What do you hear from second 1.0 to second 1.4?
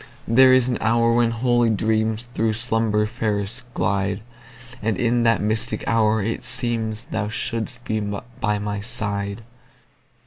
when